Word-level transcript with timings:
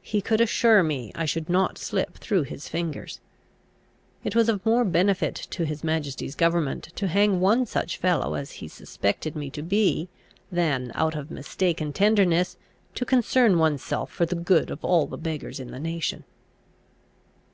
He 0.00 0.22
could 0.22 0.40
assure 0.40 0.82
me 0.82 1.12
I 1.14 1.26
should 1.26 1.50
not 1.50 1.76
slip 1.76 2.14
through 2.16 2.44
his 2.44 2.70
fingers. 2.70 3.20
It 4.24 4.34
was 4.34 4.48
of 4.48 4.64
more 4.64 4.82
benefit 4.82 5.34
to 5.50 5.64
his 5.66 5.84
majesty's 5.84 6.34
government 6.34 6.84
to 6.94 7.06
hang 7.06 7.38
one 7.38 7.66
such 7.66 7.98
fellow 7.98 8.32
as 8.32 8.50
he 8.64 8.68
suspected 8.68 9.36
me 9.36 9.50
to 9.50 9.60
be, 9.60 10.08
than, 10.50 10.90
out 10.94 11.14
of 11.14 11.30
mistaken 11.30 11.92
tenderness, 11.92 12.56
to 12.94 13.04
concern 13.04 13.58
one's 13.58 13.82
self 13.82 14.10
for 14.10 14.24
the 14.24 14.34
good 14.36 14.70
of 14.70 14.82
all 14.82 15.06
the 15.06 15.18
beggars 15.18 15.60
in 15.60 15.70
the 15.70 15.78
nation. 15.80 16.24